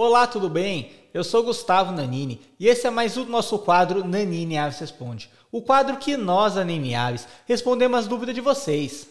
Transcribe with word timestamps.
Olá, 0.00 0.28
tudo 0.28 0.48
bem? 0.48 0.92
Eu 1.12 1.24
sou 1.24 1.42
Gustavo 1.42 1.90
Nanini 1.90 2.40
e 2.60 2.68
esse 2.68 2.86
é 2.86 2.90
mais 2.90 3.16
um 3.16 3.24
nosso 3.24 3.58
quadro 3.58 4.06
Nanini 4.06 4.56
Aves 4.56 4.78
Responde. 4.78 5.28
O 5.50 5.60
quadro 5.60 5.96
que 5.96 6.16
nós, 6.16 6.54
Nanini 6.54 6.94
Aves, 6.94 7.26
respondemos 7.46 7.98
as 7.98 8.06
dúvidas 8.06 8.32
de 8.32 8.40
vocês. 8.40 9.08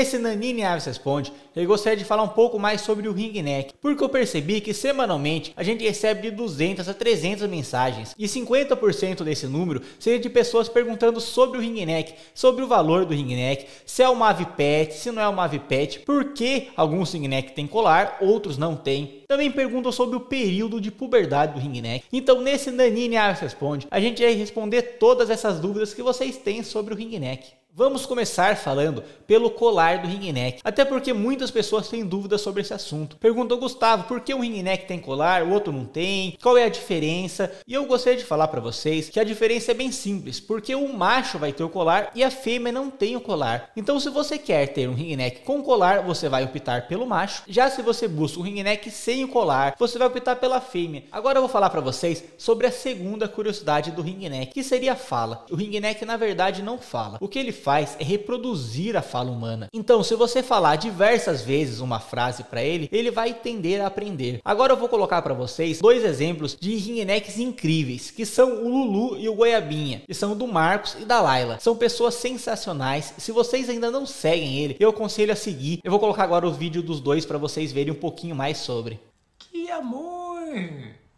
Nesse 0.00 0.16
Nanini 0.16 0.64
Aves 0.64 0.86
Responde, 0.86 1.30
eu 1.54 1.66
gostaria 1.66 1.98
de 1.98 2.06
falar 2.06 2.22
um 2.22 2.28
pouco 2.28 2.58
mais 2.58 2.80
sobre 2.80 3.06
o 3.06 3.12
Ring 3.12 3.42
Neck, 3.42 3.74
porque 3.82 4.02
eu 4.02 4.08
percebi 4.08 4.58
que 4.58 4.72
semanalmente 4.72 5.52
a 5.54 5.62
gente 5.62 5.84
recebe 5.84 6.22
de 6.22 6.30
200 6.30 6.88
a 6.88 6.94
300 6.94 7.46
mensagens 7.46 8.14
e 8.18 8.24
50% 8.24 9.22
desse 9.22 9.46
número 9.46 9.82
seria 9.98 10.18
de 10.18 10.30
pessoas 10.30 10.70
perguntando 10.70 11.20
sobre 11.20 11.58
o 11.58 11.60
Ring 11.60 11.84
Neck, 11.84 12.14
sobre 12.32 12.64
o 12.64 12.66
valor 12.66 13.04
do 13.04 13.12
Ring 13.12 13.36
Neck, 13.36 13.66
se 13.84 14.02
é 14.02 14.08
uma 14.08 14.30
ave 14.30 14.46
pet, 14.46 14.94
se 14.94 15.10
não 15.10 15.20
é 15.20 15.28
uma 15.28 15.44
ave 15.44 15.58
pet, 15.58 15.98
por 15.98 16.32
que 16.32 16.68
alguns 16.74 17.12
Ring 17.12 17.28
Neck 17.28 17.52
têm 17.52 17.66
colar, 17.66 18.16
outros 18.22 18.56
não 18.56 18.74
têm. 18.74 19.24
Também 19.28 19.50
perguntam 19.50 19.92
sobre 19.92 20.16
o 20.16 20.20
período 20.20 20.80
de 20.80 20.90
puberdade 20.90 21.52
do 21.52 21.60
Ring 21.60 21.78
Neck. 21.82 22.06
Então 22.10 22.40
nesse 22.40 22.70
Nanini 22.70 23.18
Aves 23.18 23.42
Responde, 23.42 23.86
a 23.90 24.00
gente 24.00 24.22
vai 24.22 24.32
responder 24.32 24.96
todas 24.98 25.28
essas 25.28 25.60
dúvidas 25.60 25.92
que 25.92 26.02
vocês 26.02 26.38
têm 26.38 26.62
sobre 26.62 26.94
o 26.94 26.96
Ring 26.96 27.18
Neck. 27.18 27.59
Vamos 27.72 28.04
começar 28.04 28.56
falando 28.56 29.04
pelo 29.28 29.48
colar 29.48 29.98
do 29.98 30.08
ring 30.08 30.32
neck, 30.32 30.60
até 30.64 30.84
porque 30.84 31.12
muitas 31.12 31.52
pessoas 31.52 31.88
têm 31.88 32.04
dúvidas 32.04 32.40
sobre 32.40 32.62
esse 32.62 32.74
assunto. 32.74 33.16
Perguntou 33.16 33.58
Gustavo, 33.58 34.04
por 34.04 34.20
que 34.20 34.34
um 34.34 34.40
ring 34.40 34.60
neck 34.60 34.86
tem 34.86 34.98
colar, 34.98 35.44
o 35.44 35.52
outro 35.52 35.72
não 35.72 35.84
tem? 35.84 36.36
Qual 36.42 36.58
é 36.58 36.64
a 36.64 36.68
diferença? 36.68 37.50
E 37.68 37.72
eu 37.72 37.86
gostaria 37.86 38.18
de 38.18 38.24
falar 38.24 38.48
para 38.48 38.60
vocês 38.60 39.08
que 39.08 39.20
a 39.20 39.24
diferença 39.24 39.70
é 39.70 39.74
bem 39.74 39.92
simples, 39.92 40.40
porque 40.40 40.74
o 40.74 40.92
macho 40.92 41.38
vai 41.38 41.52
ter 41.52 41.62
o 41.62 41.68
colar 41.68 42.10
e 42.12 42.24
a 42.24 42.30
fêmea 42.30 42.72
não 42.72 42.90
tem 42.90 43.14
o 43.14 43.20
colar. 43.20 43.70
Então 43.76 44.00
se 44.00 44.10
você 44.10 44.36
quer 44.36 44.66
ter 44.72 44.88
um 44.88 44.94
ring 44.94 45.14
neck 45.14 45.42
com 45.42 45.62
colar, 45.62 46.02
você 46.02 46.28
vai 46.28 46.42
optar 46.42 46.88
pelo 46.88 47.06
macho. 47.06 47.44
Já 47.46 47.70
se 47.70 47.82
você 47.82 48.08
busca 48.08 48.40
um 48.40 48.42
ring 48.42 48.64
neck 48.64 48.90
sem 48.90 49.22
o 49.22 49.28
colar, 49.28 49.76
você 49.78 49.96
vai 49.96 50.08
optar 50.08 50.34
pela 50.34 50.60
fêmea. 50.60 51.04
Agora 51.12 51.38
eu 51.38 51.42
vou 51.42 51.48
falar 51.48 51.70
para 51.70 51.80
vocês 51.80 52.24
sobre 52.36 52.66
a 52.66 52.72
segunda 52.72 53.28
curiosidade 53.28 53.92
do 53.92 54.02
ring 54.02 54.28
neck, 54.28 54.52
que 54.52 54.64
seria 54.64 54.94
a 54.94 54.96
fala. 54.96 55.46
O 55.48 55.54
ring 55.54 55.78
neck 55.78 56.04
na 56.04 56.16
verdade 56.16 56.62
não 56.62 56.76
fala. 56.76 57.16
O 57.20 57.28
que 57.28 57.38
ele 57.38 57.59
faz 57.60 57.96
é 58.00 58.04
reproduzir 58.04 58.96
a 58.96 59.02
fala 59.02 59.30
humana. 59.30 59.68
Então, 59.72 60.02
se 60.02 60.14
você 60.14 60.42
falar 60.42 60.76
diversas 60.76 61.42
vezes 61.42 61.80
uma 61.80 62.00
frase 62.00 62.44
para 62.44 62.62
ele, 62.62 62.88
ele 62.90 63.10
vai 63.10 63.34
tender 63.34 63.80
a 63.80 63.86
aprender. 63.86 64.40
Agora 64.44 64.72
eu 64.72 64.76
vou 64.76 64.88
colocar 64.88 65.22
para 65.22 65.34
vocês 65.34 65.80
dois 65.80 66.04
exemplos 66.04 66.56
de 66.58 66.74
ringnecks 66.74 67.38
incríveis, 67.38 68.10
que 68.10 68.24
são 68.24 68.64
o 68.64 68.68
Lulu 68.68 69.18
e 69.18 69.28
o 69.28 69.34
Goiabinha, 69.34 70.02
que 70.06 70.14
são 70.14 70.36
do 70.36 70.46
Marcos 70.46 70.96
e 70.98 71.04
da 71.04 71.20
Laila. 71.20 71.58
São 71.60 71.76
pessoas 71.76 72.14
sensacionais. 72.14 73.14
Se 73.18 73.32
vocês 73.32 73.68
ainda 73.68 73.90
não 73.90 74.06
seguem 74.06 74.58
ele, 74.58 74.76
eu 74.80 74.90
aconselho 74.90 75.32
a 75.32 75.36
seguir. 75.36 75.80
Eu 75.84 75.90
vou 75.90 76.00
colocar 76.00 76.24
agora 76.24 76.46
o 76.46 76.52
vídeo 76.52 76.82
dos 76.82 77.00
dois 77.00 77.24
para 77.24 77.38
vocês 77.38 77.72
verem 77.72 77.92
um 77.92 77.96
pouquinho 77.96 78.34
mais 78.34 78.58
sobre. 78.58 78.98
Que 79.38 79.70
amor! 79.70 80.40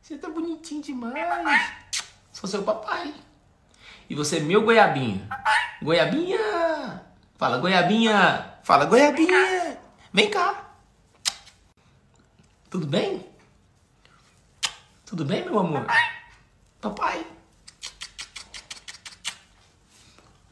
Você 0.00 0.18
tá 0.18 0.28
bonitinho 0.28 0.82
demais. 0.82 1.72
Sou 2.32 2.48
seu 2.48 2.62
papai. 2.62 3.14
E 4.10 4.14
você 4.14 4.38
é 4.38 4.40
meu 4.40 4.62
goiabinha. 4.62 5.26
Goiabinha! 5.82 7.02
Fala, 7.36 7.58
goiabinha! 7.58 8.60
Fala, 8.62 8.84
goiabinha! 8.84 9.78
Vem 10.12 10.30
cá! 10.30 10.74
Tudo 12.70 12.86
bem? 12.86 13.26
Tudo 15.04 15.24
bem, 15.24 15.44
meu 15.44 15.58
amor? 15.58 15.84
Papai! 16.80 17.26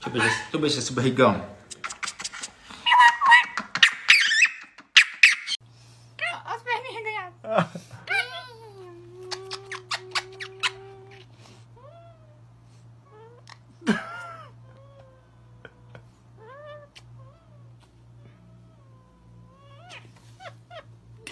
Deixa 0.01 0.09
eu 0.09 0.11
beijar, 0.11 0.29
deixa 0.29 0.57
eu 0.57 0.61
beijar 0.61 0.79
esse 0.81 0.93
barrigão. 0.93 1.57
As 6.45 6.63
perninhas 6.63 7.05
ganharam. 7.05 7.33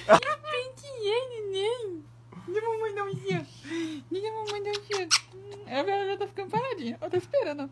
Eu 0.09 0.39
penteei, 0.39 1.29
neném. 1.29 2.05
Deixa 2.47 2.67
a 2.67 2.71
mamãe 2.71 2.95
dar 2.95 3.05
um 3.05 3.13
cheiro. 3.13 3.47
Deixa 4.11 4.29
a 4.29 4.33
mamãe 4.33 4.63
dar 4.63 4.71
um 4.71 4.85
cheiro. 4.87 5.11
Ela 5.87 6.07
já 6.07 6.17
tá 6.17 6.27
ficando 6.27 6.51
paradinha. 6.51 6.99
Ela 7.01 7.11
tá 7.11 7.17
esperando. 7.17 7.71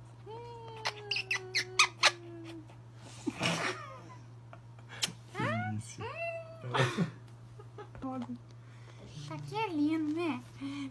Tá 9.28 9.36
que 9.38 9.68
lindo, 9.74 10.14
né? 10.14 10.40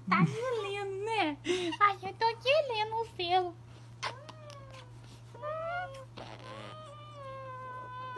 Tá 0.09 0.25
que 0.25 0.67
lindo, 0.67 1.05
né? 1.05 1.37
Ai, 1.79 1.97
eu 2.03 2.13
tô 2.13 2.37
querendo 2.37 2.95
o 2.95 3.07
selo. 3.15 3.55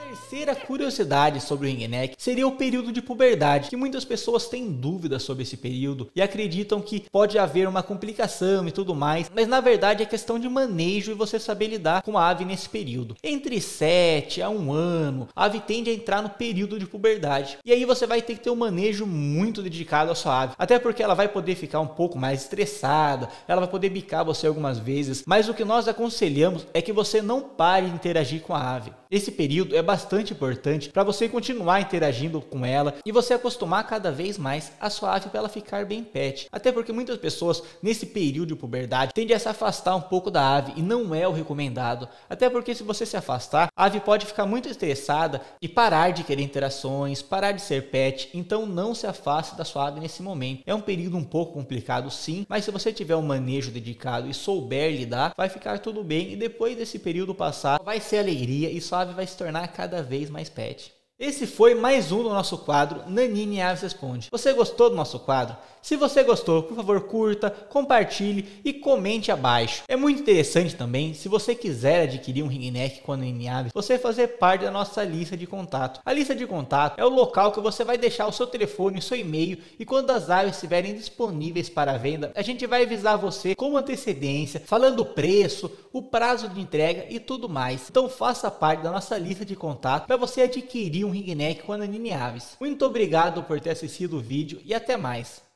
Terceira 0.08 0.56
curiosidade 0.56 1.42
sobre 1.42 1.68
o 1.68 1.70
ringneck 1.70 2.16
seria 2.18 2.48
o 2.48 2.54
período 2.54 2.94
de 2.94 3.02
puberdade, 3.02 3.70
que 3.70 3.76
muitas 3.76 4.06
pessoas 4.06 4.48
têm 4.48 4.72
dúvidas 4.72 5.22
sobre 5.24 5.44
esse 5.44 5.58
período 5.58 6.10
e 6.16 6.22
acreditam 6.22 6.80
que 6.80 7.06
pode 7.12 7.38
haver 7.38 7.68
uma 7.68 7.84
complicação 7.84 8.66
e 8.66 8.72
tudo 8.72 8.96
mais, 8.96 9.30
mas 9.36 9.50
na 9.50 9.60
verdade 9.60 10.02
é 10.02 10.06
questão 10.06 10.40
de 10.40 10.48
manejo 10.48 11.12
e 11.12 11.14
você 11.14 11.38
saber 11.38 11.68
lidar 11.68 12.04
com 12.04 12.18
a 12.18 12.26
ave 12.26 12.46
nesse 12.46 12.70
período. 12.70 13.18
Entre 13.22 13.60
7 13.60 14.42
a 14.42 14.50
1 14.50 14.72
ano, 14.72 15.28
a 15.36 15.44
ave 15.44 15.60
tende 15.60 15.90
a 15.90 15.94
entrar 15.94 16.22
no 16.22 16.30
período 16.30 16.80
de 16.80 16.88
puberdade 16.88 17.58
e 17.66 17.74
aí 17.74 17.84
você 17.84 18.08
vai 18.08 18.22
ter 18.22 18.36
que 18.36 18.44
ter 18.44 18.50
um 18.50 18.56
manejo 18.56 19.06
muito 19.06 19.62
dedicado 19.62 20.10
à 20.10 20.16
sua 20.16 20.44
ave, 20.44 20.56
até 20.58 20.80
porque 20.80 21.04
ela 21.04 21.16
vai 21.16 21.28
poder 21.28 21.56
ficar 21.56 21.82
um 21.82 21.88
pouco 21.88 22.18
mais 22.18 22.44
estressada, 22.44 23.28
ela 23.46 23.60
vai 23.60 23.70
poder 23.70 23.90
bicar 23.90 24.24
você 24.24 24.48
algumas 24.48 24.80
vezes, 24.80 25.24
mas 25.28 25.50
o 25.50 25.54
que 25.54 25.66
nós 25.66 25.86
aconselhamos 25.86 26.66
é 26.74 26.82
que 26.82 26.94
você 26.94 27.22
não 27.22 27.42
pare 27.42 27.88
de 27.88 27.96
interagir 27.96 28.42
com 28.42 28.56
a 28.56 28.76
ave. 28.76 28.92
Esse 29.10 29.32
período 29.32 29.76
é 29.76 29.82
bastante 29.82 30.34
importante 30.34 30.90
para 30.90 31.04
você 31.04 31.30
continuar 31.30 31.80
interagindo 31.80 32.42
com 32.42 32.66
ela 32.66 32.96
e 33.06 33.12
você 33.12 33.34
acostumar 33.34 33.88
cada 33.88 34.12
vez 34.12 34.38
mais 34.38 34.74
a 34.82 34.90
sua 34.90 35.16
ave 35.16 35.30
para 35.30 35.40
ela 35.40 35.50
ficar 35.50 35.86
bem 35.86 36.04
pet. 36.04 36.48
Até 36.52 36.74
porque 36.74 36.92
muitas 36.92 37.18
pessoas 37.18 37.64
nesse 37.82 38.08
período 38.08 38.50
de 38.50 38.56
puberdade 38.56 39.14
tendem 39.14 39.36
a 39.36 39.40
se 39.40 39.48
afastar 39.48 39.96
um 39.96 40.02
pouco 40.02 40.30
da 40.30 40.58
ave 40.58 40.74
e 40.76 40.82
não 40.82 41.16
é 41.16 41.26
o 41.26 41.32
recomendado. 41.32 42.10
Até 42.30 42.50
porque 42.50 42.76
se 42.76 42.84
você 42.84 43.06
se 43.06 43.16
afastar, 43.16 43.70
a 43.76 43.86
ave 43.86 44.02
pode 44.02 44.26
ficar 44.26 44.46
muito 44.46 44.68
estressada 44.68 45.42
e 45.62 45.70
parar 45.70 46.12
de 46.12 46.26
querer 46.26 46.44
interações, 46.44 47.22
parar 47.22 47.54
de 47.54 47.62
ser 47.62 47.90
pet. 47.90 48.30
Então 48.34 48.66
não 48.66 48.94
se 48.94 49.08
afaste 49.08 49.56
da 49.56 49.64
sua 49.64 49.88
ave 49.88 50.02
nesse 50.02 50.22
momento. 50.22 50.64
É 50.66 50.76
um 50.76 50.82
período 50.82 51.16
um 51.16 51.24
pouco 51.24 51.54
complicado 51.54 52.12
sim, 52.12 52.46
mas 52.50 52.66
se 52.66 52.72
você 52.72 52.92
tiver 52.92 53.16
um 53.16 53.22
manejo 53.22 53.72
dedicado 53.72 54.30
e 54.30 54.34
souber 54.34 54.92
lidar, 54.92 55.34
vai 55.38 55.48
ficar 55.48 55.80
tudo 55.80 56.04
bem 56.04 56.34
e 56.34 56.36
depois 56.36 56.76
desse 56.76 57.00
período 57.00 57.34
passar, 57.34 57.82
vai 57.82 58.02
ser 58.02 58.18
alegria 58.18 58.70
e 58.70 58.82
sua 58.82 58.97
ave 58.98 59.14
vai 59.14 59.28
se 59.28 59.38
tornar 59.38 59.68
cada 59.70 60.02
vez 60.04 60.30
mais 60.30 60.50
pet. 60.50 60.97
Esse 61.20 61.48
foi 61.48 61.74
mais 61.74 62.12
um 62.12 62.22
do 62.22 62.30
nosso 62.30 62.60
quadro 62.60 63.02
Nanine 63.10 63.60
Aves 63.60 63.82
Responde. 63.82 64.28
Você 64.30 64.54
gostou 64.54 64.88
do 64.88 64.96
nosso 64.96 65.20
quadro? 65.20 65.58
Se 65.82 65.96
você 65.96 66.22
gostou, 66.22 66.62
por 66.62 66.76
favor 66.76 67.02
curta, 67.02 67.50
compartilhe 67.50 68.62
e 68.64 68.72
comente 68.72 69.32
abaixo. 69.32 69.84
É 69.88 69.96
muito 69.96 70.22
interessante 70.22 70.76
também, 70.76 71.16
se 71.16 71.28
você 71.28 71.56
quiser 71.56 72.04
adquirir 72.04 72.44
um 72.44 72.48
ring 72.48 72.70
neck 72.70 73.02
com 73.02 73.14
a 73.14 73.18
Nanine 73.18 73.48
Aves, 73.48 73.72
você 73.74 73.98
fazer 73.98 74.38
parte 74.38 74.66
da 74.66 74.70
nossa 74.70 75.04
lista 75.04 75.36
de 75.36 75.48
contato. 75.48 76.02
A 76.06 76.14
lista 76.14 76.36
de 76.36 76.46
contato 76.46 77.00
é 77.00 77.06
o 77.06 77.10
local 77.10 77.52
que 77.52 77.62
você 77.62 77.84
vai 77.84 77.98
deixar 77.98 78.28
o 78.28 78.32
seu 78.32 78.46
telefone, 78.46 79.00
o 79.00 79.02
seu 79.02 79.18
e-mail 79.18 79.58
e 79.80 79.86
quando 79.86 80.12
as 80.12 80.30
aves 80.30 80.56
estiverem 80.56 80.94
disponíveis 80.94 81.68
para 81.68 81.98
venda, 81.98 82.32
a 82.36 82.44
gente 82.44 82.68
vai 82.68 82.84
avisar 82.84 83.18
você 83.18 83.56
com 83.56 83.76
antecedência, 83.76 84.62
falando 84.66 85.00
o 85.00 85.06
preço, 85.06 85.72
o 85.92 86.04
prazo 86.04 86.50
de 86.50 86.62
entrega 86.62 87.08
e 87.10 87.20
tudo 87.20 87.50
mais. 87.50 87.88
Então 87.90 88.08
faça 88.08 88.52
parte 88.52 88.84
da 88.84 88.92
nossa 88.92 89.18
lista 89.18 89.44
de 89.44 89.56
contato 89.56 90.06
para 90.06 90.18
você 90.18 90.42
adquirir 90.42 91.07
um 91.08 91.12
ring 91.12 91.34
neck 91.34 91.64
com 91.64 91.74
a 91.74 91.78
Nanine 91.78 92.12
Aves. 92.12 92.58
Muito 92.60 92.86
obrigado 92.86 93.44
por 93.44 93.60
ter 93.62 93.70
assistido 93.70 94.18
o 94.18 94.22
vídeo 94.22 94.62
e 94.66 94.74
até 94.74 94.98
mais. 94.98 95.47